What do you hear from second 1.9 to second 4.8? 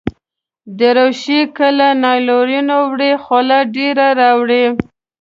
نایلون وي، خوله ډېره راولي.